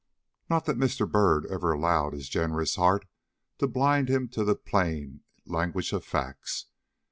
[0.49, 1.07] Not that Mr.
[1.07, 3.05] Byrd ever allowed his generous heart
[3.59, 6.65] to blind him to the plain language of facts.